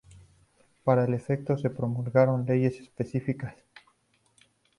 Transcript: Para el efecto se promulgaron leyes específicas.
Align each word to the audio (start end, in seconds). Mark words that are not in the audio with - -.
Para 0.83 1.05
el 1.05 1.13
efecto 1.13 1.57
se 1.59 1.69
promulgaron 1.69 2.43
leyes 2.47 2.79
específicas. 2.79 3.53